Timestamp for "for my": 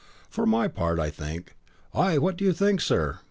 0.31-0.67